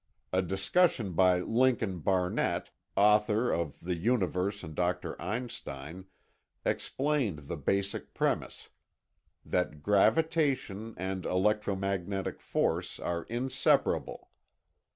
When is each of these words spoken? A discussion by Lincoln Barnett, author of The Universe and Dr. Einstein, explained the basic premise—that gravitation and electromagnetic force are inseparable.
A 0.33 0.41
discussion 0.41 1.13
by 1.13 1.41
Lincoln 1.41 1.99
Barnett, 1.99 2.71
author 2.95 3.51
of 3.51 3.79
The 3.81 3.93
Universe 3.95 4.63
and 4.63 4.73
Dr. 4.73 5.15
Einstein, 5.21 6.05
explained 6.65 7.47
the 7.47 7.55
basic 7.55 8.15
premise—that 8.15 9.83
gravitation 9.83 10.95
and 10.97 11.23
electromagnetic 11.27 12.39
force 12.41 12.99
are 12.99 13.25
inseparable. 13.25 14.31